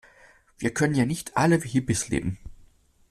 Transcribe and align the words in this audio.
Wir 0.57 0.73
können 0.73 0.95
ja 0.95 1.05
nicht 1.05 1.37
alle 1.37 1.63
wie 1.63 1.67
Hippies 1.69 2.09
leben. 2.09 2.39